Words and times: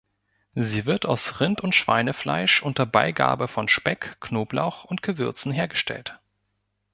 Sie 0.55 0.87
wird 0.87 1.05
aus 1.05 1.39
Rind- 1.39 1.61
und 1.61 1.75
Schweinefleisch 1.75 2.63
unter 2.63 2.87
Beigabe 2.87 3.47
von 3.47 3.67
Speck, 3.67 4.17
Knoblauch 4.19 4.83
und 4.83 5.03
Gewürzen 5.03 5.51
hergestellt. 5.51 6.17